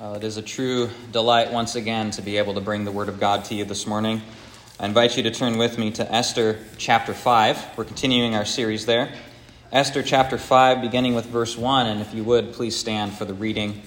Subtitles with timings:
[0.00, 3.18] It is a true delight once again to be able to bring the Word of
[3.18, 4.22] God to you this morning.
[4.78, 7.76] I invite you to turn with me to Esther chapter 5.
[7.76, 9.12] We're continuing our series there.
[9.72, 13.34] Esther chapter 5, beginning with verse 1, and if you would, please stand for the
[13.34, 13.82] reading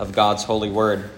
[0.00, 1.08] of God's holy Word.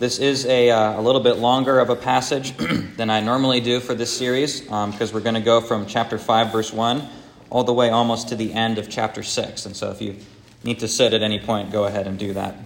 [0.00, 2.56] This is a, uh, a little bit longer of a passage
[2.96, 6.18] than I normally do for this series because um, we're going to go from chapter
[6.18, 7.08] 5, verse 1,
[7.50, 9.64] all the way almost to the end of chapter 6.
[9.64, 10.16] And so if you
[10.64, 12.56] need to sit at any point, go ahead and do that.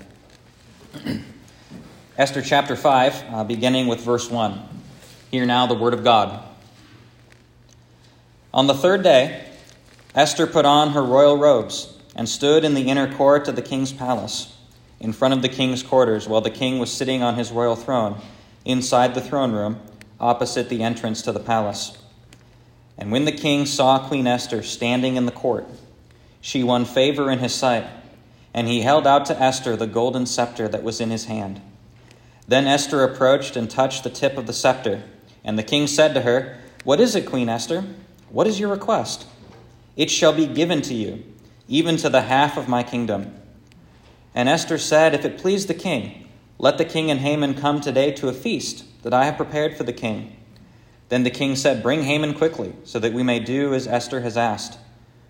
[2.18, 4.61] Esther chapter 5, uh, beginning with verse 1.
[5.31, 6.45] Hear now the word of God.
[8.53, 9.45] On the third day,
[10.15, 13.93] Esther put on her royal robes and stood in the inner court of the king's
[13.93, 14.57] palace,
[15.01, 18.21] in front of the king's quarters, while the king was sitting on his royal throne,
[18.65, 19.81] inside the throne room,
[20.21, 21.99] opposite the entrance to the palace.
[22.96, 25.67] And when the king saw Queen Esther standing in the court,
[26.40, 27.87] she won favor in his sight
[28.54, 31.61] and he held out to Esther the golden scepter that was in his hand.
[32.47, 35.03] Then Esther approached and touched the tip of the scepter.
[35.42, 37.84] And the king said to her, What is it, Queen Esther?
[38.31, 39.27] What is your request?
[39.97, 41.25] It shall be given to you,
[41.69, 43.34] even to the half of my kingdom.
[44.34, 48.12] And Esther said, If it please the king, let the king and Haman come today
[48.12, 50.36] to a feast that I have prepared for the king.
[51.09, 54.36] Then the king said, Bring Haman quickly, so that we may do as Esther has
[54.36, 54.79] asked.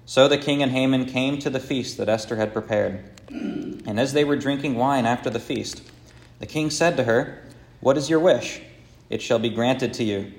[0.06, 3.02] So the king and Haman came to the feast that Esther had prepared.
[3.30, 5.82] And as they were drinking wine after the feast,
[6.40, 7.42] the king said to her,
[7.80, 8.60] What is your wish?
[9.08, 10.32] It shall be granted to you.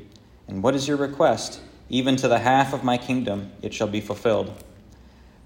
[0.47, 1.61] And what is your request?
[1.89, 4.53] Even to the half of my kingdom it shall be fulfilled.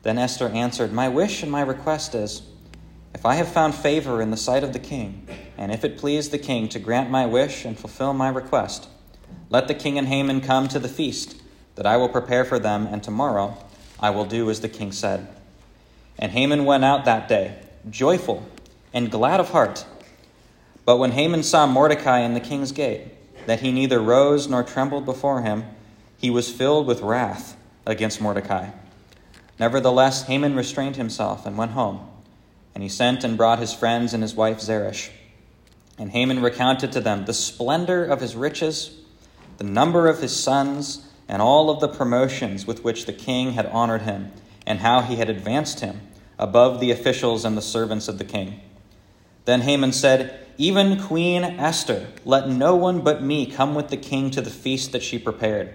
[0.04, 2.42] Then Esther answered, My wish and my request is,
[3.14, 6.30] if I have found favor in the sight of the king, and if it please
[6.30, 8.88] the king to grant my wish and fulfill my request,
[9.50, 11.42] let the king and Haman come to the feast
[11.76, 13.58] that I will prepare for them, and tomorrow
[14.02, 15.28] I will do as the king said.
[16.18, 18.48] And Haman went out that day, joyful
[18.94, 19.86] and glad of heart.
[20.86, 23.08] But when Haman saw Mordecai in the king's gate,
[23.46, 25.66] that he neither rose nor trembled before him,
[26.18, 27.56] he was filled with wrath
[27.86, 28.70] against Mordecai.
[29.60, 32.08] Nevertheless, Haman restrained himself and went home.
[32.74, 35.10] And he sent and brought his friends and his wife Zeresh.
[35.98, 38.98] And Haman recounted to them the splendor of his riches,
[39.58, 43.68] the number of his sons, and all of the promotions with which the king had
[43.68, 44.34] honored him,
[44.66, 46.02] and how he had advanced him
[46.38, 48.60] above the officials and the servants of the king.
[49.46, 54.32] Then Haman said, Even Queen Esther, let no one but me come with the king
[54.32, 55.74] to the feast that she prepared.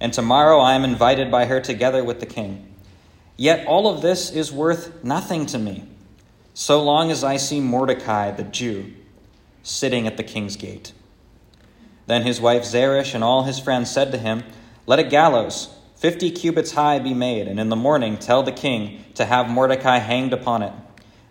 [0.00, 2.74] And tomorrow I am invited by her together with the king.
[3.36, 5.84] Yet all of this is worth nothing to me,
[6.54, 8.92] so long as I see Mordecai the Jew
[9.62, 10.92] sitting at the king's gate.
[12.06, 14.42] Then his wife Zeresh and all his friends said to him,
[14.88, 19.04] let a gallows, fifty cubits high, be made, and in the morning tell the king
[19.12, 20.72] to have Mordecai hanged upon it.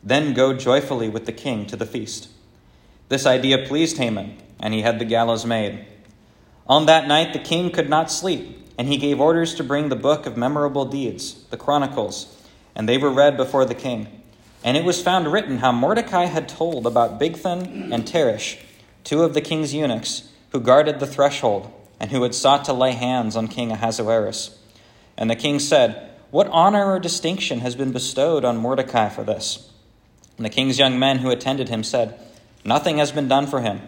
[0.04, 2.30] Then go joyfully with the king to the feast.
[3.10, 5.88] This idea pleased Haman, and he had the gallows made.
[6.68, 9.96] On that night the king could not sleep, and he gave orders to bring the
[9.96, 12.40] book of memorable deeds, the Chronicles,
[12.76, 14.22] and they were read before the king.
[14.64, 18.60] And it was found written how Mordecai had told about Bigthan and Teresh,
[19.04, 22.92] two of the king's eunuchs, who guarded the threshold and who had sought to lay
[22.92, 24.58] hands on King Ahasuerus.
[25.18, 29.72] And the king said, What honor or distinction has been bestowed on Mordecai for this?
[30.38, 32.20] And the king's young men who attended him said,
[32.64, 33.82] Nothing has been done for him.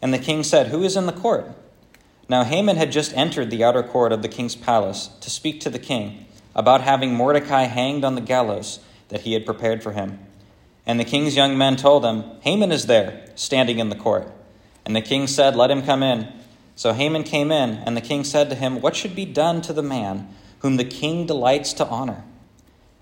[0.00, 1.50] And the king said, Who is in the court?
[2.28, 5.70] Now Haman had just entered the outer court of the king's palace to speak to
[5.70, 10.18] the king about having Mordecai hanged on the gallows that he had prepared for him.
[10.86, 14.32] And the king's young men told him, Haman is there, standing in the court.
[14.84, 16.32] And the king said, Let him come in.
[16.76, 19.72] So Haman came in, and the king said to him, What should be done to
[19.72, 20.28] the man
[20.58, 22.22] whom the king delights to honor?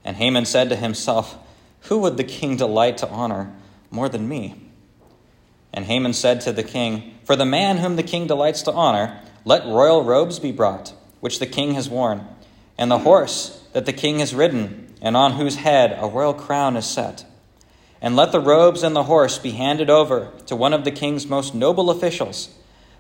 [0.05, 1.37] And Haman said to himself,
[1.83, 3.53] Who would the king delight to honor
[3.91, 4.55] more than me?
[5.73, 9.21] And Haman said to the king, For the man whom the king delights to honor,
[9.45, 12.29] let royal robes be brought, which the king has worn,
[12.79, 16.77] and the horse that the king has ridden, and on whose head a royal crown
[16.77, 17.25] is set.
[18.01, 21.26] And let the robes and the horse be handed over to one of the king's
[21.26, 22.55] most noble officials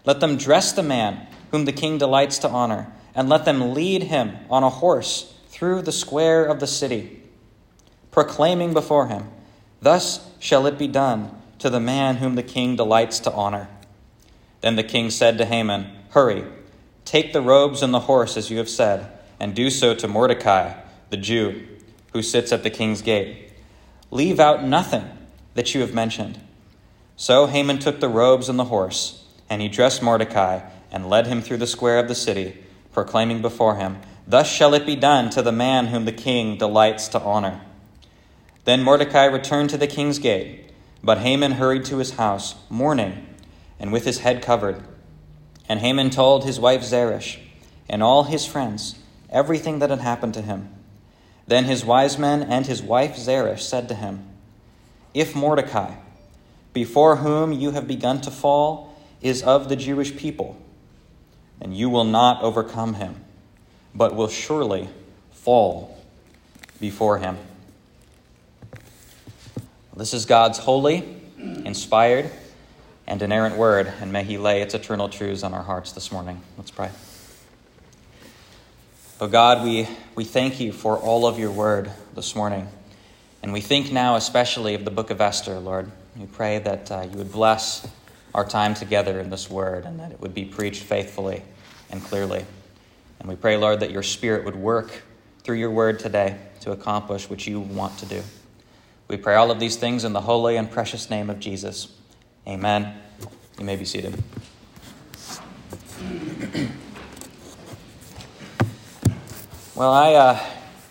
[0.04, 4.04] let them dress the man whom the king delights to honor, and let them lead
[4.04, 7.22] him on a horse through the square of the city,
[8.10, 9.28] proclaiming before him,
[9.80, 13.68] Thus shall it be done to the man whom the king delights to honor.
[14.62, 16.44] Then the king said to Haman, Hurry,
[17.04, 20.74] take the robes and the horse as you have said, and do so to Mordecai,
[21.10, 21.66] the Jew,
[22.12, 23.52] who sits at the king's gate.
[24.10, 25.04] Leave out nothing
[25.54, 26.40] that you have mentioned.
[27.16, 30.60] So Haman took the robes and the horse and he dressed Mordecai
[30.90, 32.58] and led him through the square of the city,
[32.92, 37.08] proclaiming before him, Thus shall it be done to the man whom the king delights
[37.08, 37.60] to honor.
[38.64, 40.70] Then Mordecai returned to the king's gate,
[41.02, 43.26] But Haman hurried to his house, mourning,
[43.78, 44.82] and with his head covered.
[45.68, 47.38] And Haman told his wife Zeresh
[47.88, 48.98] and all his friends
[49.28, 50.70] everything that had happened to him.
[51.46, 54.26] Then his wise men and his wife Zeresh said to him,
[55.12, 55.96] If Mordecai,
[56.72, 58.93] before whom you have begun to fall,
[59.24, 60.56] is of the Jewish people,
[61.60, 63.24] and you will not overcome him,
[63.94, 64.88] but will surely
[65.32, 65.98] fall
[66.78, 67.38] before him.
[69.96, 72.30] This is God's holy, inspired,
[73.06, 76.40] and inerrant word, and may He lay its eternal truths on our hearts this morning.
[76.58, 76.90] Let's pray.
[79.20, 82.68] Oh God, we, we thank you for all of your word this morning.
[83.42, 85.90] And we think now especially of the book of Esther, Lord.
[86.16, 87.86] We pray that uh, you would bless
[88.34, 91.42] our time together in this word and that it would be preached faithfully
[91.90, 92.44] and clearly.
[93.20, 95.04] And we pray, Lord, that your Spirit would work
[95.44, 98.22] through your word today to accomplish what you want to do.
[99.06, 101.88] We pray all of these things in the holy and precious name of Jesus.
[102.48, 102.98] Amen.
[103.58, 104.20] You may be seated.
[109.74, 110.44] well, I, uh,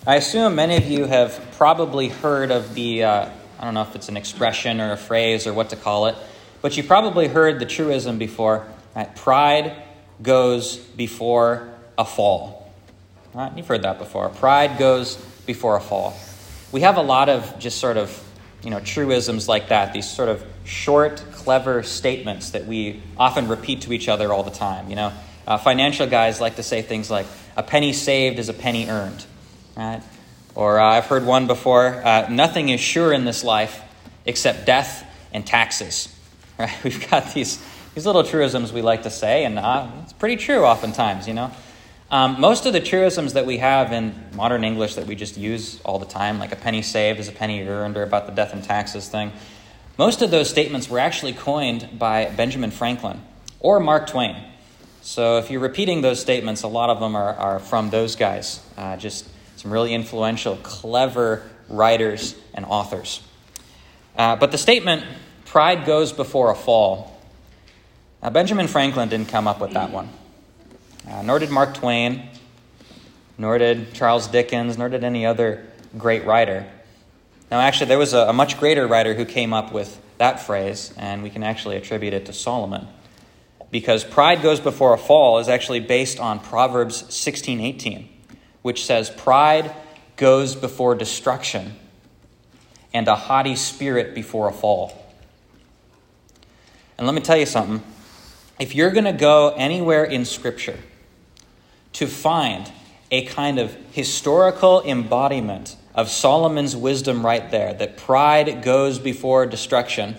[0.07, 3.30] I assume many of you have probably heard of the, uh,
[3.60, 6.16] I don't know if it's an expression or a phrase or what to call it,
[6.63, 8.65] but you probably heard the truism before.
[8.95, 9.15] Right?
[9.15, 9.75] Pride
[10.24, 12.74] goes before a fall.
[13.36, 13.56] Right?
[13.56, 14.30] You've heard that before.
[14.30, 16.18] Pride goes before a fall
[16.74, 18.21] we have a lot of just sort of
[18.63, 23.81] you know truisms like that these sort of short clever statements that we often repeat
[23.81, 25.13] to each other all the time you know
[25.48, 29.25] uh, financial guys like to say things like a penny saved is a penny earned
[29.77, 30.01] right
[30.56, 33.81] or uh, i've heard one before uh, nothing is sure in this life
[34.25, 36.12] except death and taxes
[36.57, 37.63] right we've got these
[37.95, 41.51] these little truisms we like to say and uh, it's pretty true oftentimes you know
[42.13, 45.81] um, most of the truisms that we have in modern English that we just use
[45.81, 48.53] all the time, like a penny saved is a penny earned, or about the death
[48.53, 49.31] and taxes thing,
[49.97, 53.19] most of those statements were actually coined by Benjamin Franklin
[53.59, 54.35] or Mark Twain.
[55.01, 58.63] So if you're repeating those statements, a lot of them are, are from those guys,
[58.77, 63.21] uh, just some really influential, clever writers and authors.
[64.15, 65.03] Uh, but the statement,
[65.53, 67.15] pride goes before a fall,
[68.23, 70.09] Now, Benjamin Franklin didn't come up with that one.
[71.07, 72.27] Uh, nor did Mark Twain,
[73.38, 75.63] nor did Charles Dickens, nor did any other
[75.95, 76.65] great writer.
[77.51, 80.91] Now, actually, there was a, a much greater writer who came up with that phrase,
[80.97, 82.88] and we can actually attribute it to Solomon.
[83.69, 88.07] Because pride goes before a fall is actually based on Proverbs 16:18,
[88.63, 89.71] which says, Pride
[90.15, 91.75] goes before destruction,
[92.91, 95.02] and a haughty spirit before a fall.
[96.98, 97.84] And let me tell you something.
[98.60, 100.78] If you're going to go anywhere in Scripture
[101.94, 102.72] to find
[103.12, 110.16] a kind of historical embodiment of Solomon's wisdom right there that pride goes before destruction,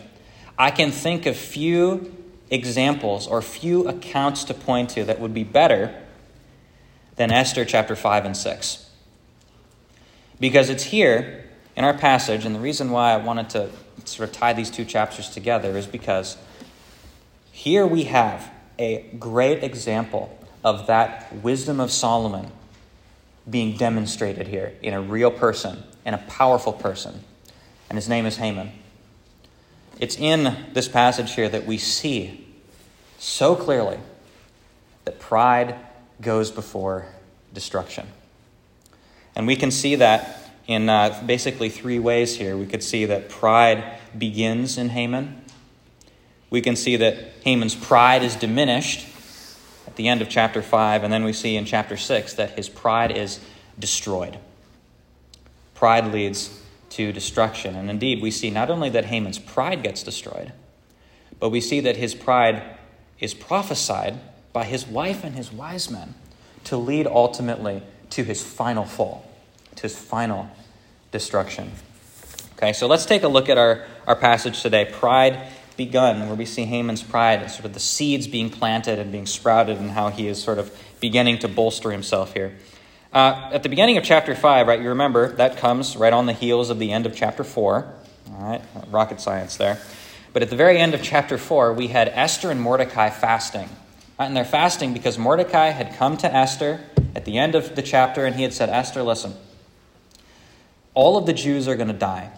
[0.58, 2.14] I can think of few
[2.50, 5.94] examples or few accounts to point to that would be better
[7.16, 8.90] than Esther chapter 5 and 6.
[10.40, 11.44] Because it's here
[11.76, 13.70] in our passage, and the reason why I wanted to
[14.04, 16.36] sort of tie these two chapters together is because
[17.54, 22.50] here we have a great example of that wisdom of Solomon
[23.48, 27.22] being demonstrated here in a real person and a powerful person.
[27.88, 28.72] And his name is Haman.
[30.00, 32.44] It's in this passage here that we see
[33.20, 34.00] so clearly
[35.04, 35.76] that pride
[36.20, 37.06] goes before
[37.52, 38.08] destruction.
[39.36, 42.56] And we can see that in uh, basically three ways here.
[42.56, 45.43] We could see that pride begins in Haman.
[46.54, 49.08] We can see that Haman's pride is diminished
[49.88, 52.68] at the end of chapter 5, and then we see in chapter 6 that his
[52.68, 53.40] pride is
[53.76, 54.38] destroyed.
[55.74, 57.74] Pride leads to destruction.
[57.74, 60.52] And indeed, we see not only that Haman's pride gets destroyed,
[61.40, 62.62] but we see that his pride
[63.18, 64.20] is prophesied
[64.52, 66.14] by his wife and his wise men
[66.62, 69.28] to lead ultimately to his final fall,
[69.74, 70.48] to his final
[71.10, 71.72] destruction.
[72.56, 74.84] Okay, so let's take a look at our, our passage today.
[74.84, 79.10] Pride begun, where we see Haman's pride, and sort of the seeds being planted and
[79.10, 82.56] being sprouted, and how he is sort of beginning to bolster himself here.
[83.12, 86.32] Uh, at the beginning of chapter 5, right, you remember that comes right on the
[86.32, 87.94] heels of the end of chapter 4.
[88.30, 89.78] All right, rocket science there.
[90.32, 93.68] But at the very end of chapter 4, we had Esther and Mordecai fasting.
[94.18, 96.80] Right, and they're fasting because Mordecai had come to Esther
[97.14, 99.34] at the end of the chapter and he had said, Esther, listen,
[100.94, 102.32] all of the Jews are going to die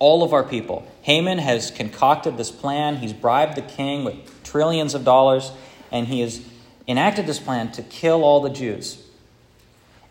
[0.00, 0.90] all of our people.
[1.02, 2.96] Haman has concocted this plan.
[2.96, 5.52] He's bribed the king with trillions of dollars,
[5.92, 6.44] and he has
[6.88, 9.06] enacted this plan to kill all the Jews.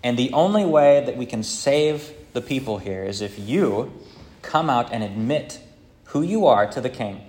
[0.01, 3.91] And the only way that we can save the people here is if you
[4.41, 5.60] come out and admit
[6.05, 7.22] who you are to the king,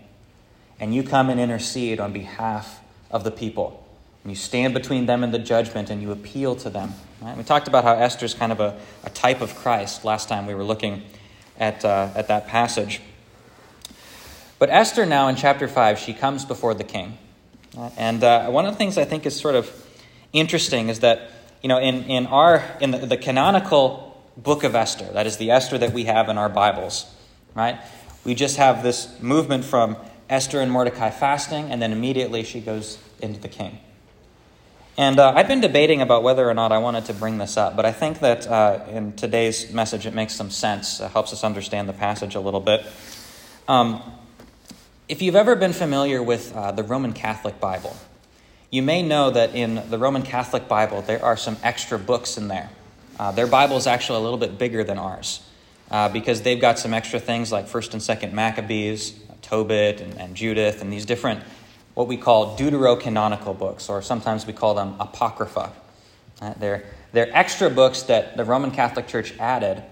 [0.79, 3.87] and you come and intercede on behalf of the people.
[4.23, 6.95] And you stand between them and the judgment and you appeal to them.
[7.21, 7.37] Right?
[7.37, 10.55] We talked about how Esther's kind of a, a type of Christ last time we
[10.55, 11.03] were looking
[11.61, 13.01] at, uh, at that passage.
[14.59, 17.19] But Esther, now in chapter 5, she comes before the king.
[17.97, 19.71] And uh, one of the things I think is sort of
[20.33, 21.31] interesting is that,
[21.63, 25.51] you know, in, in, our, in the, the canonical book of Esther, that is the
[25.51, 27.07] Esther that we have in our Bibles,
[27.55, 27.81] right?
[28.25, 29.97] We just have this movement from
[30.29, 33.79] Esther and Mordecai fasting, and then immediately she goes into the king.
[35.01, 37.75] And uh, I've been debating about whether or not I wanted to bring this up,
[37.75, 41.01] but I think that uh, in today's message it makes some sense.
[41.01, 42.85] It helps us understand the passage a little bit.
[43.67, 44.03] Um,
[45.09, 47.97] if you've ever been familiar with uh, the Roman Catholic Bible,
[48.71, 52.49] you may know that in the Roman Catholic Bible there are some extra books in
[52.49, 52.69] there.
[53.19, 55.41] Uh, their Bible is actually a little bit bigger than ours
[55.91, 60.35] uh, because they've got some extra things like 1st and 2nd Maccabees, Tobit, and, and
[60.37, 61.43] Judith, and these different,
[61.95, 65.73] what we call deuterocanonical books, or sometimes we call them apocrypha.
[66.41, 69.83] Uh, they're, they're extra books that the Roman Catholic Church added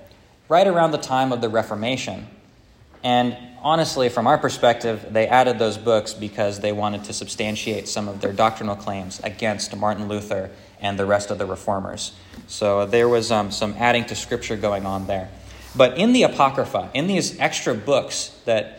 [0.49, 2.26] right around the time of the Reformation.
[3.05, 8.09] And honestly, from our perspective, they added those books because they wanted to substantiate some
[8.09, 10.50] of their doctrinal claims against Martin Luther
[10.81, 12.12] and the rest of the reformers.
[12.47, 15.28] So there was um, some adding to Scripture going on there.
[15.76, 18.77] But in the Apocrypha, in these extra books that,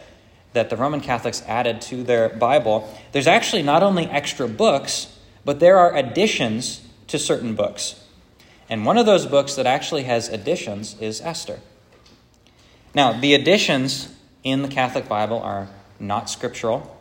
[0.53, 5.15] that the Roman Catholics added to their Bible, there's actually not only extra books,
[5.45, 8.03] but there are additions to certain books.
[8.69, 11.59] And one of those books that actually has additions is Esther.
[12.93, 14.13] Now, the additions
[14.43, 15.67] in the Catholic Bible are
[15.99, 16.95] not scriptural.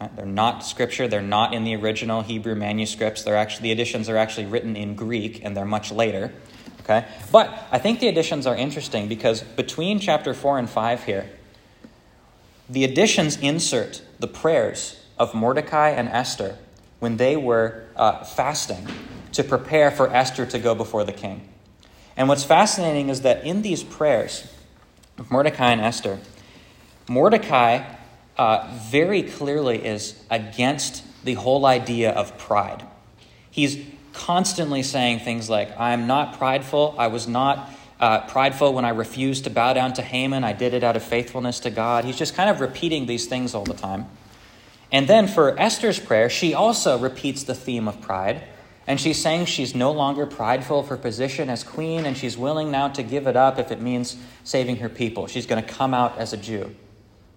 [0.00, 0.14] Right?
[0.14, 1.08] They're not scripture.
[1.08, 3.22] They're not in the original Hebrew manuscripts.
[3.22, 6.32] They're actually the additions are actually written in Greek, and they're much later.
[6.80, 7.06] Okay?
[7.32, 11.30] But I think the additions are interesting because between chapter 4 and 5 here,
[12.68, 16.58] the additions insert the prayers of Mordecai and Esther
[16.98, 18.86] when they were uh, fasting
[19.32, 21.48] to prepare for Esther to go before the king.
[22.16, 24.50] And what's fascinating is that in these prayers
[25.18, 26.18] of Mordecai and Esther,
[27.08, 27.84] Mordecai
[28.38, 32.84] uh, very clearly is against the whole idea of pride.
[33.50, 36.94] He's constantly saying things like, I am not prideful.
[36.98, 40.44] I was not uh, prideful when I refused to bow down to Haman.
[40.44, 42.04] I did it out of faithfulness to God.
[42.04, 44.06] He's just kind of repeating these things all the time.
[44.92, 48.42] And then for Esther's prayer, she also repeats the theme of pride.
[48.86, 52.70] And she's saying she's no longer prideful of her position as queen, and she's willing
[52.70, 55.26] now to give it up if it means saving her people.
[55.26, 56.72] She's going to come out as a Jew.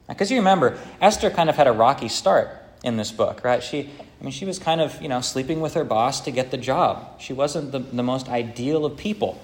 [0.08, 2.50] Because you remember, Esther kind of had a rocky start
[2.84, 3.64] in this book, right?
[3.64, 3.90] She,
[4.20, 6.58] I mean, she was kind of, you know, sleeping with her boss to get the
[6.58, 7.20] job.
[7.20, 9.42] She wasn't the, the most ideal of people.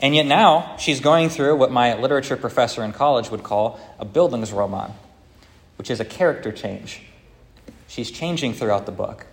[0.00, 4.06] And yet now she's going through what my literature professor in college would call a
[4.06, 4.92] Bildungsroman,
[5.76, 7.02] which is a character change.
[7.86, 9.26] She's changing throughout the book.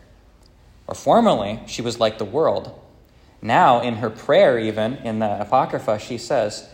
[0.88, 2.78] Or formerly, she was like the world.
[3.42, 6.68] Now, in her prayer, even in the Apocrypha, she says,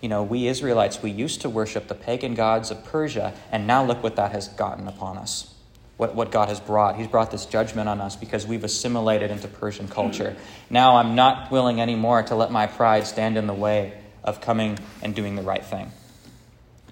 [0.00, 3.84] You know, we Israelites, we used to worship the pagan gods of Persia, and now
[3.84, 5.54] look what that has gotten upon us
[5.98, 6.96] what, what God has brought.
[6.96, 10.36] He's brought this judgment on us because we've assimilated into Persian culture.
[10.70, 14.78] Now I'm not willing anymore to let my pride stand in the way of coming
[15.02, 15.90] and doing the right thing.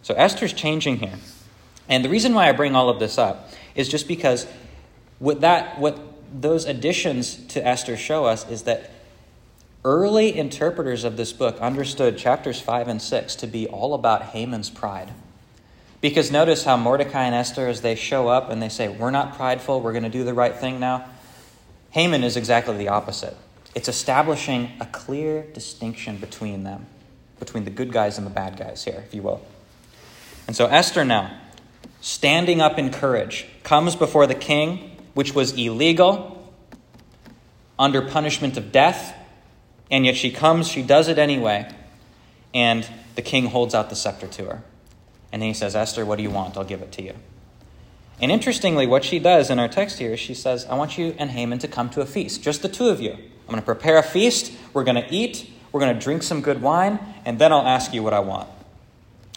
[0.02, 1.18] So Esther's changing here.
[1.88, 4.46] And the reason why I bring all of this up is just because
[5.20, 5.98] what that what
[6.32, 8.90] those additions to Esther show us is that
[9.84, 14.68] early interpreters of this book understood chapters 5 and 6 to be all about Haman's
[14.68, 15.12] pride.
[16.00, 19.37] Because notice how Mordecai and Esther, as they show up and they say, We're not
[19.37, 21.09] prideful, we're going to do the right thing now.
[21.91, 23.37] Haman is exactly the opposite.
[23.75, 26.87] It's establishing a clear distinction between them,
[27.38, 29.45] between the good guys and the bad guys here, if you will.
[30.47, 31.38] And so Esther now,
[32.00, 36.53] standing up in courage, comes before the king, which was illegal,
[37.79, 39.15] under punishment of death,
[39.91, 41.71] and yet she comes, she does it anyway,
[42.55, 44.62] and the king holds out the scepter to her.
[45.33, 46.56] And then he says, Esther, what do you want?
[46.56, 47.14] I'll give it to you.
[48.21, 51.14] And interestingly, what she does in our text here is she says, I want you
[51.18, 53.12] and Haman to come to a feast, just the two of you.
[53.12, 54.52] I'm going to prepare a feast.
[54.73, 55.50] We're going to eat.
[55.71, 56.99] We're going to drink some good wine.
[57.25, 58.49] And then I'll ask you what I want.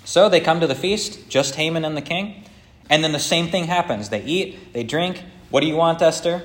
[0.03, 2.43] So they come to the feast, just Haman and the king.
[2.89, 4.10] And then the same thing happens.
[4.10, 5.24] They eat, they drink.
[5.51, 6.43] What do you want, Esther?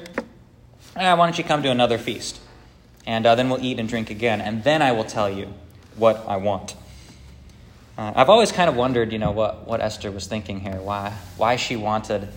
[0.97, 2.41] Ah, why don't you come to another feast?
[3.07, 4.41] And uh, then we'll eat and drink again.
[4.41, 5.55] And then I will tell you
[5.97, 6.75] what I want.
[7.97, 11.13] Uh, I've always kind of wondered, you know, what, what Esther was thinking here, why,
[11.37, 12.29] why she wanted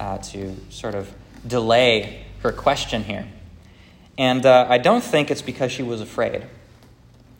[0.00, 1.12] uh, to sort of
[1.46, 3.28] delay her question here.
[4.16, 6.46] And uh, I don't think it's because she was afraid.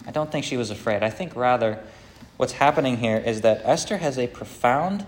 [0.07, 1.02] I don't think she was afraid.
[1.02, 1.79] I think rather
[2.37, 5.07] what's happening here is that Esther has a profound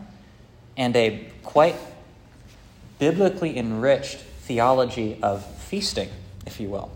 [0.77, 1.77] and a quite
[2.99, 6.09] biblically enriched theology of feasting,
[6.47, 6.91] if you will.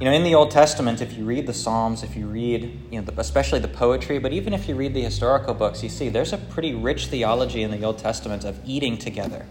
[0.00, 3.00] You know, in the Old Testament, if you read the Psalms, if you read, you
[3.00, 6.32] know, especially the poetry, but even if you read the historical books, you see there's
[6.32, 9.46] a pretty rich theology in the Old Testament of eating together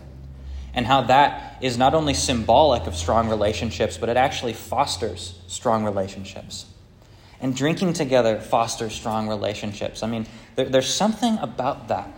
[0.73, 5.85] and how that is not only symbolic of strong relationships, but it actually fosters strong
[5.85, 6.65] relationships.
[7.39, 10.03] And drinking together fosters strong relationships.
[10.03, 12.11] I mean, there, there's something about that.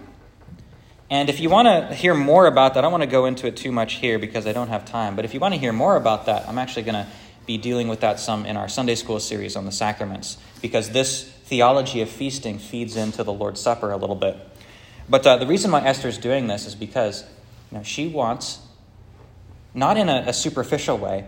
[1.10, 3.46] And if you want to hear more about that, I don't want to go into
[3.46, 5.16] it too much here because I don't have time.
[5.16, 7.08] But if you want to hear more about that, I'm actually going to
[7.46, 11.24] be dealing with that some in our Sunday school series on the sacraments because this
[11.24, 14.38] theology of feasting feeds into the Lord's Supper a little bit.
[15.08, 17.24] But uh, the reason why Esther's doing this is because
[17.72, 18.60] you know, she wants,
[19.74, 21.26] not in a, a superficial way,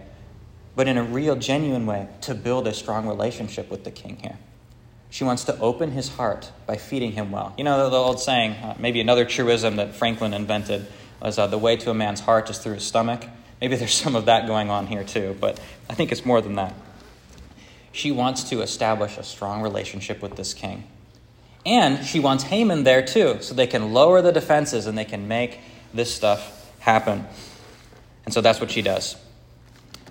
[0.76, 4.38] but in a real, genuine way, to build a strong relationship with the king here.
[5.10, 7.54] She wants to open his heart by feeding him well.
[7.58, 10.86] You know, the, old saying, uh, maybe another truism that Franklin invented
[11.22, 13.26] was uh, the way to a man's heart is through his stomach.
[13.62, 15.60] Maybe there's some of that going on here too, but
[15.90, 16.74] I think it's more than that.
[17.92, 20.84] She wants to establish a strong relationship with this king.
[21.66, 25.28] And she wants Haman there too, so they can lower the defenses and they can
[25.28, 25.60] make
[25.94, 27.26] this stuff happen.
[28.26, 29.16] And so that's what she does.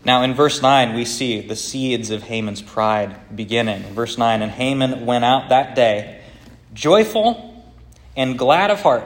[0.04, 3.84] Now, in verse 9, we see the seeds of Haman's pride beginning.
[3.84, 6.20] In verse 9, and Haman went out that day,
[6.74, 7.64] joyful
[8.16, 9.04] and glad of heart.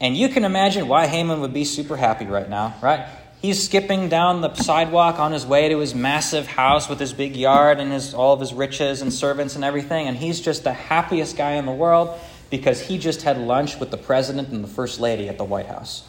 [0.00, 3.06] And you can imagine why Haman would be super happy right now, right?
[3.40, 7.36] He's skipping down the sidewalk on his way to his massive house with his big
[7.36, 10.08] yard and his, all of his riches and servants and everything.
[10.08, 12.18] And he's just the happiest guy in the world
[12.50, 15.66] because he just had lunch with the president and the first lady at the White
[15.66, 16.08] House.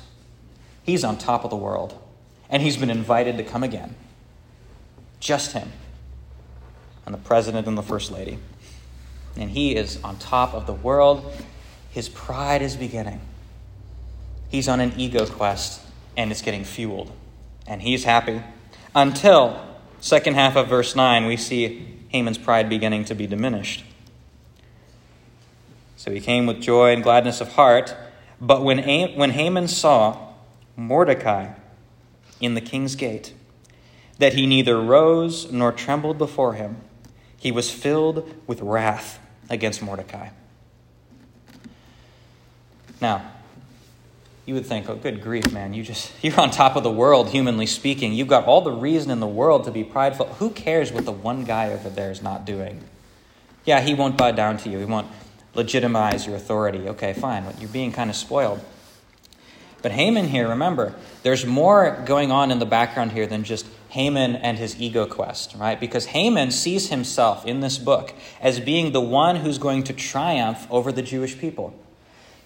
[0.83, 1.99] He's on top of the world,
[2.49, 3.95] and he's been invited to come again.
[5.19, 5.71] Just him,
[7.05, 8.37] and the president and the first lady.
[9.35, 11.33] And he is on top of the world.
[11.89, 13.19] His pride is beginning.
[14.55, 15.81] He's on an ego quest,
[16.15, 17.11] and it's getting fueled.
[17.67, 18.41] And he's happy
[18.95, 19.61] until,
[19.99, 23.83] second half of verse 9, we see Haman's pride beginning to be diminished.
[25.97, 27.97] So he came with joy and gladness of heart.
[28.39, 28.79] But when,
[29.17, 30.29] when Haman saw
[30.77, 31.55] Mordecai
[32.39, 33.33] in the king's gate,
[34.19, 36.77] that he neither rose nor trembled before him,
[37.35, 40.29] he was filled with wrath against Mordecai.
[43.01, 43.33] Now,
[44.45, 47.29] you would think, oh, good grief, man, you just, you're on top of the world,
[47.29, 48.13] humanly speaking.
[48.13, 50.27] You've got all the reason in the world to be prideful.
[50.35, 52.83] Who cares what the one guy over there is not doing?
[53.65, 54.77] Yeah, he won't bow down to you.
[54.77, 55.07] He won't
[55.55, 56.87] legitimize your authority.
[56.89, 57.45] Okay, fine.
[57.59, 58.59] You're being kind of spoiled.
[59.81, 64.35] But Haman here, remember, there's more going on in the background here than just Haman
[64.35, 65.79] and his ego quest, right?
[65.79, 70.67] Because Haman sees himself in this book as being the one who's going to triumph
[70.69, 71.73] over the Jewish people.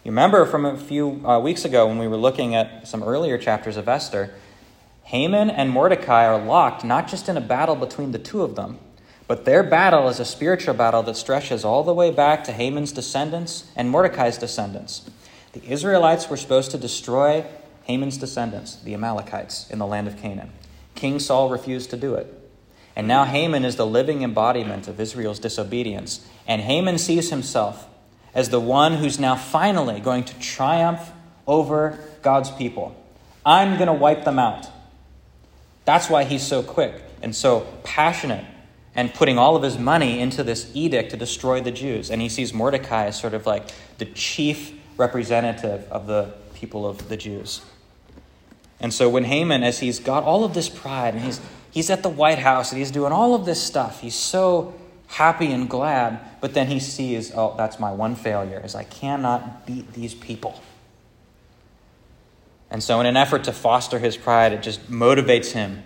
[0.03, 3.37] You remember from a few uh, weeks ago when we were looking at some earlier
[3.37, 4.33] chapters of Esther,
[5.03, 8.79] Haman and Mordecai are locked not just in a battle between the two of them,
[9.27, 12.93] but their battle is a spiritual battle that stretches all the way back to Haman's
[12.93, 15.09] descendants and Mordecai's descendants.
[15.51, 17.45] The Israelites were supposed to destroy
[17.83, 20.51] Haman's descendants, the Amalekites, in the land of Canaan.
[20.95, 22.33] King Saul refused to do it.
[22.95, 26.25] And now Haman is the living embodiment of Israel's disobedience.
[26.47, 27.88] And Haman sees himself
[28.33, 31.11] as the one who's now finally going to triumph
[31.47, 32.95] over God's people.
[33.45, 34.67] I'm going to wipe them out.
[35.85, 38.45] That's why he's so quick and so passionate
[38.95, 42.11] and putting all of his money into this edict to destroy the Jews.
[42.11, 47.09] And he sees Mordecai as sort of like the chief representative of the people of
[47.09, 47.61] the Jews.
[48.79, 52.03] And so when Haman, as he's got all of this pride and he's, he's at
[52.03, 54.73] the White House and he's doing all of this stuff, he's so
[55.09, 59.65] happy and glad, but then he sees, oh, that's my one failure, is I cannot
[59.65, 60.61] beat these people.
[62.69, 65.83] And so in an effort to foster his pride, it just motivates him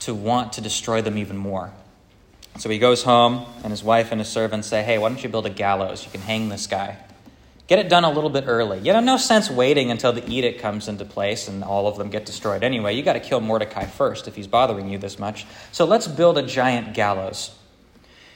[0.00, 1.72] to want to destroy them even more.
[2.58, 5.28] So he goes home, and his wife and his servants say, Hey, why don't you
[5.28, 6.04] build a gallows?
[6.04, 6.98] You can hang this guy.
[7.66, 8.80] Get it done a little bit early.
[8.80, 12.10] You know, no sense waiting until the edict comes into place and all of them
[12.10, 12.94] get destroyed anyway.
[12.94, 15.46] You got to kill Mordecai first if he's bothering you this much.
[15.72, 17.56] So let's build a giant gallows.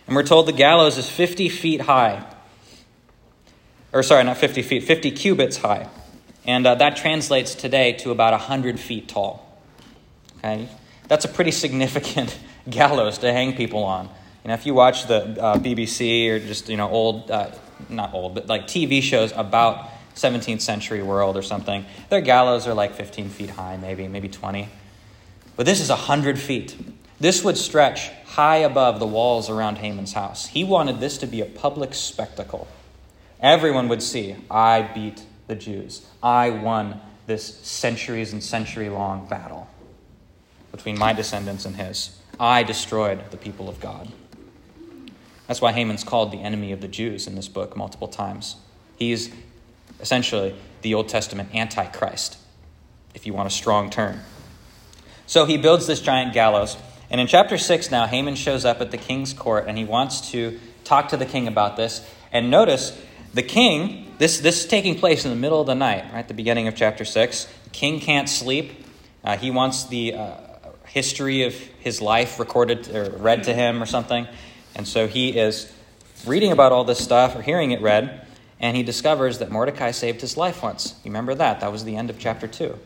[0.06, 2.24] And we're told the gallows is 50 feet high.
[3.92, 5.88] Or, sorry, not 50 feet, 50 cubits high.
[6.46, 9.60] And uh, that translates today to about 100 feet tall.
[10.38, 10.68] Okay?
[11.08, 12.38] That's a pretty significant
[12.70, 14.08] gallows to hang people on.
[14.44, 17.50] You know, if you watch the uh, BBC or just you know old, uh,
[17.88, 22.74] not old, but like TV shows about 17th century world or something, their gallows are
[22.74, 24.68] like 15 feet high, maybe maybe 20.
[25.56, 26.76] But this is 100 feet.
[27.18, 30.44] This would stretch high above the walls around Haman's house.
[30.44, 32.68] He wanted this to be a public spectacle.
[33.40, 36.06] Everyone would see, I beat the Jews.
[36.22, 39.70] I won this centuries and century long battle
[40.70, 42.20] between my descendants and his.
[42.38, 44.12] I destroyed the people of God.
[45.46, 48.56] That's why Haman's called the enemy of the Jews in this book multiple times.
[48.98, 49.32] He's
[49.98, 52.36] essentially the Old Testament Antichrist,
[53.14, 54.20] if you want a strong term.
[55.26, 56.76] So he builds this giant gallows.
[57.10, 60.30] And in chapter 6 now, Haman shows up at the king's court and he wants
[60.32, 62.08] to talk to the king about this.
[62.32, 63.00] And notice,
[63.32, 66.26] the king, this, this is taking place in the middle of the night, right?
[66.26, 67.44] The beginning of chapter 6.
[67.64, 68.84] The king can't sleep.
[69.22, 70.36] Uh, he wants the uh,
[70.86, 74.26] history of his life recorded or read to him or something.
[74.74, 75.72] And so he is
[76.26, 78.26] reading about all this stuff or hearing it read,
[78.58, 80.94] and he discovers that Mordecai saved his life once.
[81.04, 81.60] You remember that?
[81.60, 82.78] That was the end of chapter 2.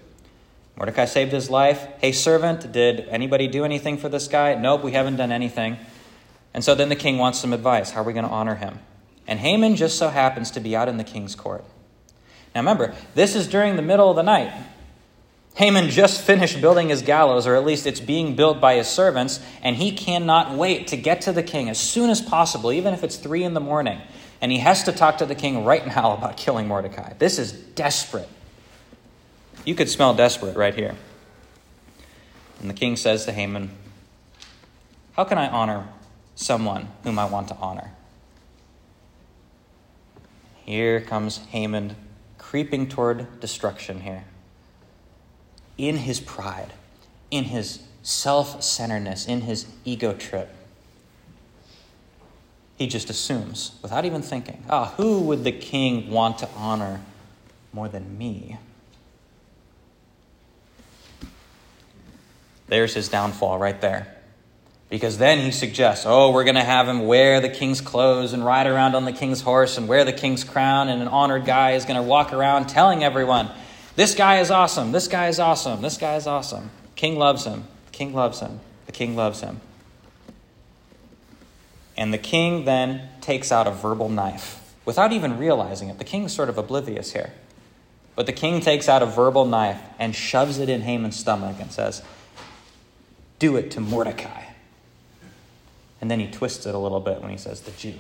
[0.76, 1.86] Mordecai saved his life.
[2.00, 4.54] Hey, servant, did anybody do anything for this guy?
[4.54, 5.76] Nope, we haven't done anything.
[6.54, 7.90] And so then the king wants some advice.
[7.90, 8.78] How are we going to honor him?
[9.26, 11.64] And Haman just so happens to be out in the king's court.
[12.54, 14.52] Now remember, this is during the middle of the night.
[15.54, 19.40] Haman just finished building his gallows, or at least it's being built by his servants,
[19.62, 23.04] and he cannot wait to get to the king as soon as possible, even if
[23.04, 24.00] it's three in the morning.
[24.40, 27.12] And he has to talk to the king right now about killing Mordecai.
[27.18, 28.28] This is desperate.
[29.64, 30.96] You could smell desperate right here.
[32.60, 33.70] And the king says to Haman,
[35.12, 35.88] How can I honor
[36.34, 37.92] someone whom I want to honor?
[40.64, 41.96] Here comes Haman
[42.38, 44.24] creeping toward destruction here
[45.78, 46.72] in his pride,
[47.30, 50.54] in his self centeredness, in his ego trip.
[52.76, 57.00] He just assumes, without even thinking, ah, who would the king want to honor
[57.72, 58.58] more than me?
[62.70, 64.06] There's his downfall right there.
[64.88, 68.44] Because then he suggests, oh, we're going to have him wear the king's clothes and
[68.44, 71.72] ride around on the king's horse and wear the king's crown, and an honored guy
[71.72, 73.50] is going to walk around telling everyone,
[73.96, 74.92] this guy is awesome.
[74.92, 75.82] This guy is awesome.
[75.82, 76.70] This guy is awesome.
[76.94, 77.64] King loves him.
[77.86, 78.60] The king loves him.
[78.86, 79.60] The king loves him.
[81.96, 85.98] And the king then takes out a verbal knife without even realizing it.
[85.98, 87.32] The king's sort of oblivious here.
[88.14, 91.72] But the king takes out a verbal knife and shoves it in Haman's stomach and
[91.72, 92.02] says,
[93.40, 94.44] Do it to Mordecai.
[96.00, 97.94] And then he twists it a little bit when he says, The Jew.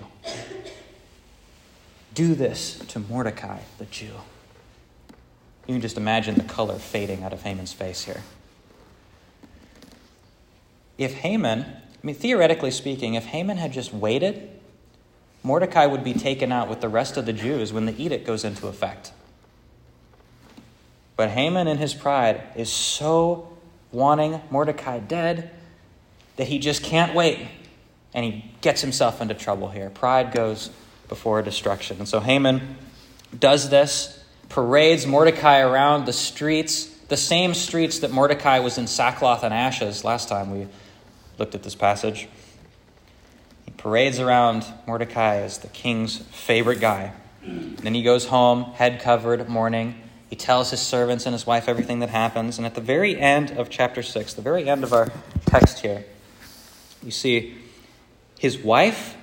[2.14, 4.12] Do this to Mordecai, the Jew.
[5.66, 8.22] You can just imagine the color fading out of Haman's face here.
[10.98, 14.50] If Haman, I mean, theoretically speaking, if Haman had just waited,
[15.42, 18.44] Mordecai would be taken out with the rest of the Jews when the edict goes
[18.44, 19.12] into effect.
[21.16, 23.49] But Haman, in his pride, is so
[23.92, 25.50] wanting Mordecai dead
[26.36, 27.46] that he just can't wait.
[28.12, 29.90] And he gets himself into trouble here.
[29.90, 30.70] Pride goes
[31.08, 31.98] before destruction.
[31.98, 32.76] And so Haman
[33.38, 39.44] does this parades Mordecai around the streets, the same streets that Mordecai was in sackcloth
[39.44, 40.66] and ashes last time we
[41.38, 42.28] looked at this passage.
[43.64, 47.12] He parades around Mordecai as the king's favorite guy.
[47.42, 50.00] Then he goes home, head covered, mourning.
[50.30, 52.56] He tells his servants and his wife everything that happens.
[52.56, 55.10] And at the very end of chapter 6, the very end of our
[55.44, 56.04] text here,
[57.02, 57.58] you see
[58.38, 59.16] his wife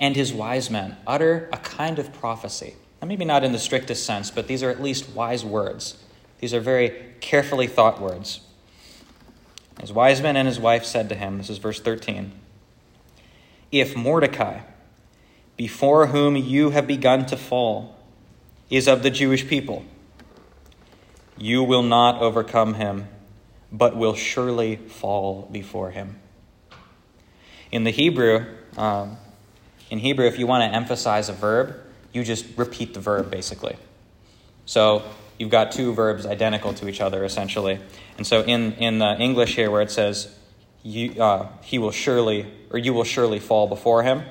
[0.00, 4.06] and his wise men utter a kind of prophecy Now, maybe not in the strictest
[4.06, 6.02] sense, but these are at least wise words.
[6.40, 8.40] These are very carefully thought words.
[9.80, 12.32] His wise men and his wife said to him, this is verse 13,
[13.70, 14.60] If Mordecai,
[15.58, 17.98] before whom you have begun to fall,
[18.70, 19.84] is of the Jewish people,
[21.36, 23.08] you will not overcome him,
[23.72, 26.20] but will surely fall before him.
[27.72, 29.16] In the Hebrew, um,
[29.90, 31.76] in Hebrew, if you want to emphasize a verb,
[32.12, 33.76] you just repeat the verb basically.
[34.64, 35.02] So
[35.38, 37.80] you've got two verbs identical to each other essentially.
[38.16, 40.32] And so in, in the English here where it says,
[40.84, 44.22] you, uh, he will surely, or you will surely fall before him,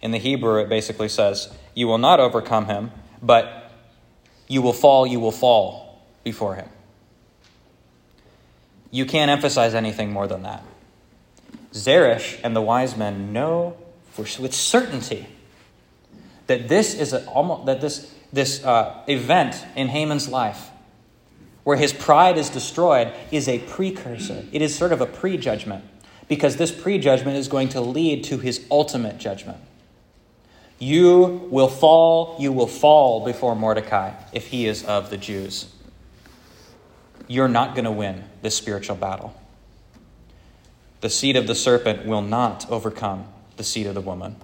[0.00, 3.72] in the Hebrew it basically says, you will not overcome him, but
[4.48, 5.83] you will fall, you will fall
[6.24, 6.68] before him.
[8.90, 10.64] You can't emphasize anything more than that.
[11.72, 13.76] Zeresh and the wise men know
[14.10, 15.26] for, with certainty
[16.46, 20.70] that this is a, almost that this this uh, event in Haman's life,
[21.62, 24.44] where his pride is destroyed, is a precursor.
[24.52, 25.84] It is sort of a prejudgment,
[26.28, 29.58] because this prejudgment is going to lead to his ultimate judgment.
[30.80, 35.72] You will fall, you will fall before Mordecai if he is of the Jews.
[37.26, 39.34] You're not going to win this spiritual battle.
[41.04, 43.26] the seed of the serpent will not overcome
[43.58, 44.36] the seed of the woman.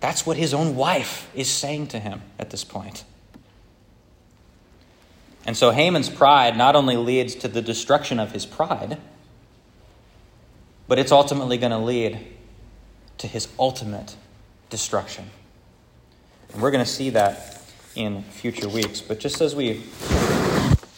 [0.00, 3.04] That's what his own wife is saying to him at this point.
[5.46, 8.98] And so Haman's pride not only leads to the destruction of his pride,
[10.88, 12.18] but it's ultimately going to lead
[13.18, 14.16] to his ultimate
[14.70, 15.30] destruction.
[16.52, 17.62] And we're going to see that
[17.94, 19.00] in future weeks.
[19.00, 19.84] But just as we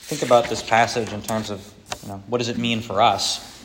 [0.04, 3.64] think about this passage in terms of you know, what does it mean for us,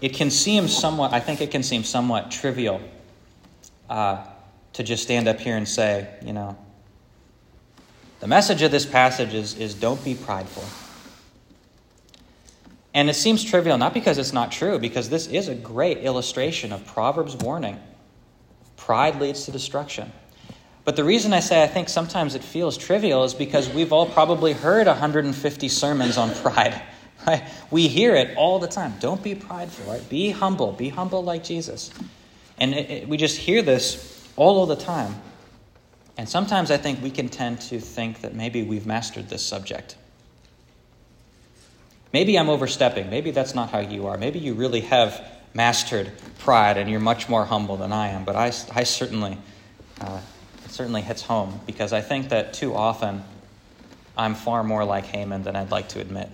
[0.00, 2.80] it can seem somewhat, I think it can seem somewhat trivial
[3.90, 4.24] uh,
[4.74, 6.56] to just stand up here and say, you know,
[8.20, 10.64] the message of this passage is, is don't be prideful.
[12.94, 16.72] And it seems trivial, not because it's not true, because this is a great illustration
[16.72, 17.80] of Proverbs' warning.
[18.76, 20.12] Pride leads to destruction.
[20.84, 24.06] But the reason I say I think sometimes it feels trivial is because we've all
[24.06, 26.80] probably heard 150 sermons on pride.
[27.26, 27.42] Right?
[27.70, 28.92] We hear it all the time.
[29.00, 30.06] Don't be prideful, right?
[30.10, 30.72] Be humble.
[30.72, 31.90] Be humble like Jesus.
[32.58, 35.14] And it, it, we just hear this all of the time.
[36.18, 39.96] And sometimes I think we can tend to think that maybe we've mastered this subject.
[42.12, 43.08] Maybe I'm overstepping.
[43.08, 44.18] Maybe that's not how you are.
[44.18, 48.24] Maybe you really have mastered pride and you're much more humble than I am.
[48.24, 49.38] But I, I certainly,
[50.00, 50.20] uh,
[50.74, 53.22] certainly hits home because I think that too often
[54.18, 56.28] I'm far more like Haman than I'd like to admit.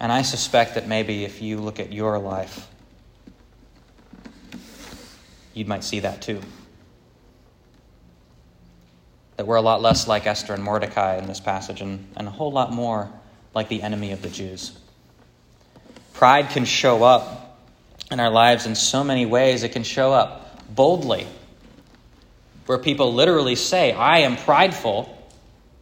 [0.00, 2.66] And I suspect that maybe if you look at your life,
[5.52, 6.40] you might see that too.
[9.36, 12.30] That we're a lot less like Esther and Mordecai in this passage and, and a
[12.30, 13.10] whole lot more
[13.54, 14.78] like the enemy of the Jews.
[16.14, 17.58] Pride can show up
[18.10, 19.62] in our lives in so many ways.
[19.62, 21.26] It can show up boldly,
[22.70, 25.12] where people literally say, I am prideful,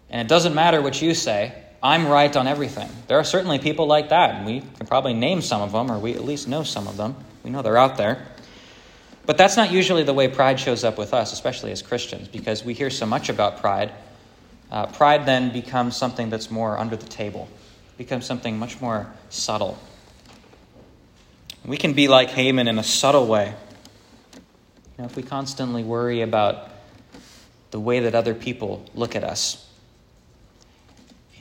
[0.08, 2.88] and it doesn't matter what you say, I'm right on everything.
[3.08, 5.98] There are certainly people like that, and we can probably name some of them, or
[5.98, 7.14] we at least know some of them.
[7.44, 8.26] We know they're out there.
[9.26, 12.64] But that's not usually the way pride shows up with us, especially as Christians, because
[12.64, 13.92] we hear so much about pride.
[14.70, 17.48] Uh, pride then becomes something that's more under the table,
[17.98, 19.76] becomes something much more subtle.
[21.66, 23.54] We can be like Haman in a subtle way.
[24.32, 24.40] You
[25.00, 26.70] know, if we constantly worry about
[27.70, 29.68] the way that other people look at us,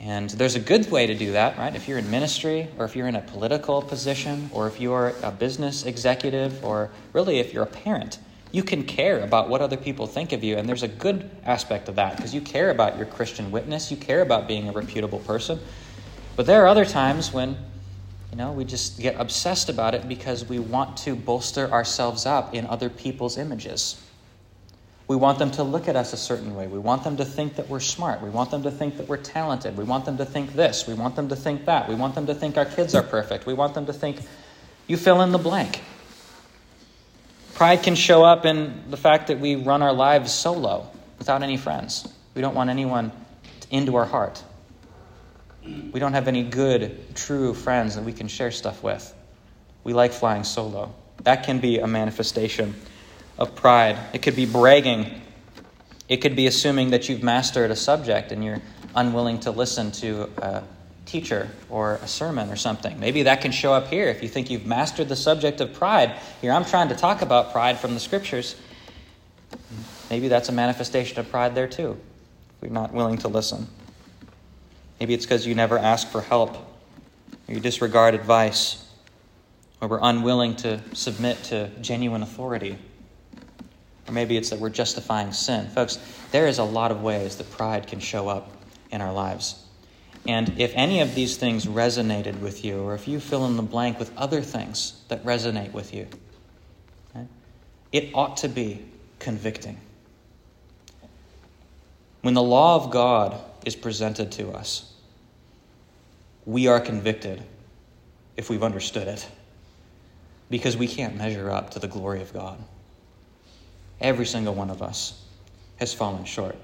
[0.00, 1.74] and there's a good way to do that, right?
[1.74, 5.32] If you're in ministry, or if you're in a political position, or if you're a
[5.32, 8.18] business executive, or really if you're a parent,
[8.52, 10.56] you can care about what other people think of you.
[10.56, 13.96] And there's a good aspect of that because you care about your Christian witness, you
[13.96, 15.58] care about being a reputable person.
[16.36, 17.56] But there are other times when,
[18.30, 22.54] you know, we just get obsessed about it because we want to bolster ourselves up
[22.54, 24.00] in other people's images.
[25.08, 26.66] We want them to look at us a certain way.
[26.66, 28.20] We want them to think that we're smart.
[28.20, 29.74] We want them to think that we're talented.
[29.74, 30.86] We want them to think this.
[30.86, 31.88] We want them to think that.
[31.88, 33.46] We want them to think our kids are perfect.
[33.46, 34.20] We want them to think
[34.86, 35.80] you fill in the blank.
[37.54, 41.56] Pride can show up in the fact that we run our lives solo without any
[41.56, 42.06] friends.
[42.34, 43.10] We don't want anyone
[43.70, 44.42] into our heart.
[45.64, 49.14] We don't have any good, true friends that we can share stuff with.
[49.84, 50.94] We like flying solo.
[51.22, 52.74] That can be a manifestation
[53.38, 53.96] of pride.
[54.12, 55.22] It could be bragging.
[56.08, 58.60] It could be assuming that you've mastered a subject and you're
[58.94, 60.64] unwilling to listen to a
[61.06, 62.98] teacher or a sermon or something.
[62.98, 66.14] Maybe that can show up here if you think you've mastered the subject of pride.
[66.40, 68.56] Here, I'm trying to talk about pride from the scriptures.
[70.10, 71.98] Maybe that's a manifestation of pride there too.
[72.62, 73.68] You're not willing to listen.
[74.98, 78.84] Maybe it's because you never ask for help, or you disregard advice,
[79.80, 82.78] or we're unwilling to submit to genuine authority.
[84.08, 85.68] Or maybe it's that we're justifying sin.
[85.68, 85.98] Folks,
[86.30, 88.50] there is a lot of ways that pride can show up
[88.90, 89.62] in our lives.
[90.26, 93.62] And if any of these things resonated with you, or if you fill in the
[93.62, 96.06] blank with other things that resonate with you,
[97.14, 97.26] okay,
[97.92, 98.84] it ought to be
[99.18, 99.78] convicting.
[102.22, 104.92] When the law of God is presented to us,
[106.46, 107.42] we are convicted
[108.36, 109.28] if we've understood it
[110.50, 112.58] because we can't measure up to the glory of God.
[114.00, 115.20] Every single one of us
[115.76, 116.56] has fallen short.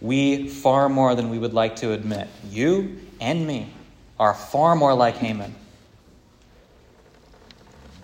[0.00, 3.72] We, far more than we would like to admit, you and me,
[4.18, 5.54] are far more like Haman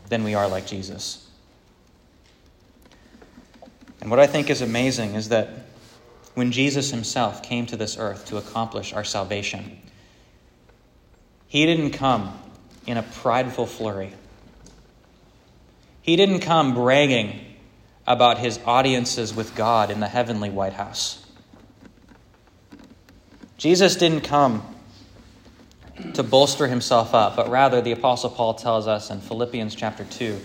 [0.09, 1.29] than we are like Jesus.
[4.01, 5.49] And what I think is amazing is that
[6.35, 9.79] when Jesus himself came to this earth to accomplish our salvation,
[11.47, 12.39] he didn't come
[12.87, 14.13] in a prideful flurry.
[16.01, 17.52] He didn't come bragging
[18.07, 21.25] about his audiences with God in the heavenly White House.
[23.57, 24.67] Jesus didn't come
[26.15, 30.41] to bolster himself up, but rather the Apostle Paul tells us in Philippians chapter 2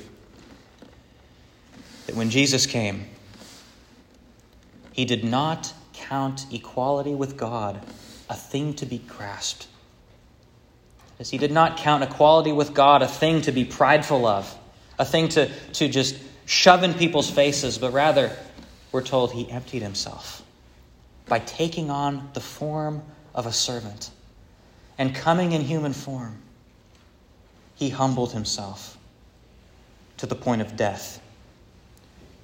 [2.05, 3.05] that when Jesus came,
[4.91, 7.81] he did not count equality with God
[8.29, 9.67] a thing to be grasped.
[11.19, 14.55] As he did not count equality with God a thing to be prideful of,
[14.99, 18.31] a thing to, to just shove in people's faces, but rather,
[18.91, 20.41] we're told he emptied himself
[21.27, 23.03] by taking on the form
[23.35, 24.09] of a servant
[24.97, 26.41] and coming in human form.
[27.75, 28.97] He humbled himself
[30.15, 31.21] to the point of death,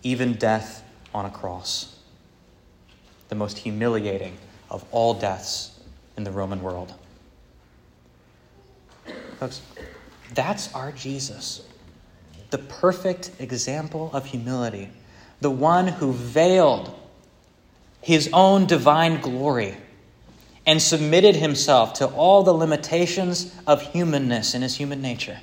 [0.03, 1.97] even death on a cross,
[3.29, 4.37] the most humiliating
[4.69, 5.79] of all deaths
[6.17, 6.93] in the Roman world.
[9.39, 9.61] Folks,
[10.33, 11.61] that's our Jesus,
[12.53, 14.87] the perfect example of humility,
[15.41, 16.93] the one who veiled
[17.99, 19.75] his own divine glory
[20.63, 25.39] and submitted himself to all the limitations of humanness in his human nature.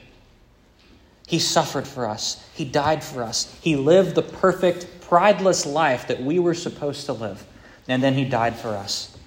[1.26, 2.48] He suffered for us.
[2.54, 3.58] He died for us.
[3.60, 7.44] He lived the perfect, prideless life that we were supposed to live.
[7.88, 9.18] And then he died for us.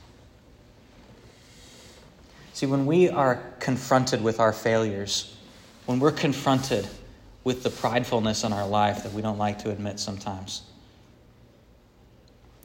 [2.53, 5.35] See, when we are confronted with our failures,
[5.85, 6.87] when we're confronted
[7.43, 10.63] with the pridefulness in our life that we don't like to admit sometimes,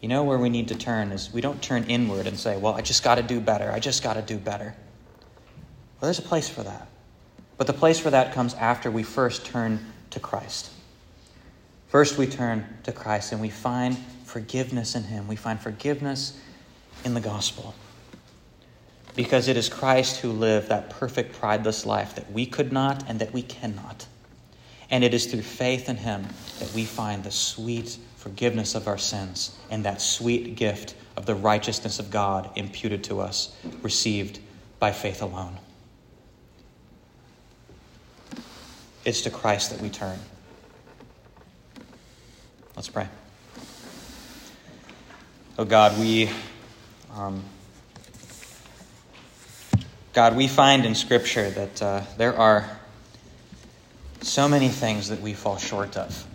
[0.01, 2.75] you know where we need to turn is we don't turn inward and say, well,
[2.75, 3.73] I just got to do better.
[3.73, 4.75] I just got to do better.
[6.01, 6.89] Well, there's a place for that.
[7.57, 10.71] But the place for that comes after we first turn to Christ.
[11.89, 15.27] First, we turn to Christ and we find forgiveness in Him.
[15.27, 16.39] We find forgiveness
[17.05, 17.75] in the gospel.
[19.17, 23.19] Because it is Christ who lived that perfect, prideless life that we could not and
[23.19, 24.07] that we cannot.
[24.91, 26.27] And it is through faith in Him
[26.61, 31.35] that we find the sweet forgiveness of our sins and that sweet gift of the
[31.35, 34.41] righteousness of God imputed to us, received
[34.79, 35.59] by faith alone.
[39.05, 40.19] It's to Christ that we turn.
[42.77, 43.09] Let's pray.
[45.59, 46.31] Oh God, we.
[47.17, 47.43] Um,
[50.13, 52.78] God, we find in Scripture that uh, there are
[54.21, 56.27] so many things that we fall short of.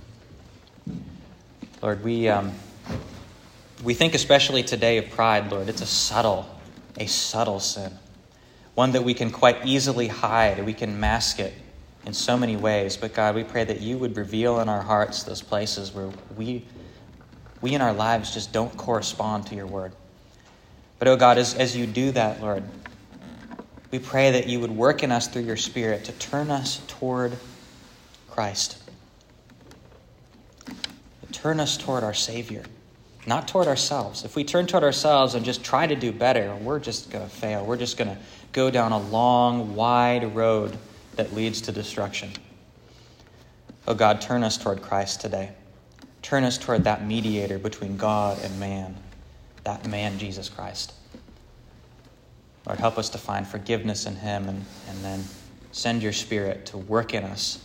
[1.82, 2.54] Lord, we, um,
[3.84, 5.68] we think especially today of pride, Lord.
[5.68, 6.46] It's a subtle,
[6.98, 7.92] a subtle sin,
[8.76, 10.64] one that we can quite easily hide.
[10.66, 11.54] We can mask it
[12.06, 12.96] in so many ways.
[12.96, 16.66] But God, we pray that you would reveal in our hearts those places where we,
[17.62, 19.94] we in our lives just don't correspond to your word.
[21.00, 22.64] But, oh God, as, as you do that, Lord,
[23.92, 27.38] we pray that you would work in us through your Spirit to turn us toward
[28.34, 28.84] Christ
[31.44, 32.64] turn us toward our Savior,
[33.28, 34.24] not toward ourselves.
[34.24, 37.30] If we turn toward ourselves and just try to do better, we're just going to
[37.30, 37.66] fail.
[37.66, 38.18] We're just going to
[38.54, 40.78] go down a long, wide road
[41.18, 42.32] that leads to destruction.
[43.86, 45.52] Oh God, turn us toward Christ today.
[46.22, 48.96] Turn us toward that mediator between God and man,
[49.66, 50.94] that man, Jesus Christ.
[52.66, 55.24] Lord, help us to find forgiveness in him and, and then
[55.74, 57.60] send your spirit to work in us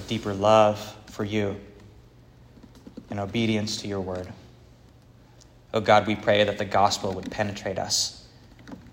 [0.00, 1.56] a deeper love for you
[3.10, 4.28] in obedience to your word.
[5.74, 8.26] Oh God, we pray that the gospel would penetrate us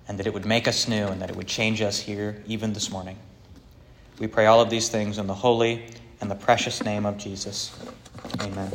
[0.07, 2.73] and that it would make us new and that it would change us here even
[2.73, 3.17] this morning.
[4.19, 5.85] We pray all of these things in the holy
[6.19, 7.77] and the precious name of Jesus.
[8.41, 8.71] Amen.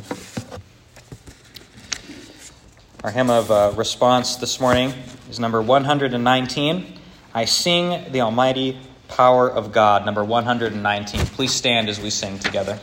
[3.05, 4.95] Our hymn of uh, response this morning
[5.29, 6.99] is number 119.
[7.35, 8.79] I sing the almighty
[9.13, 11.27] power of God, number 119.
[11.27, 12.79] Please stand as we sing together.